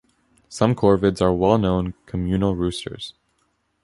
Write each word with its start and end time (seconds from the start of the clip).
Some 0.49 0.73
corvids 0.73 1.21
are 1.21 1.31
well-known 1.31 1.93
communal 2.07 2.55
roosters. 2.55 3.13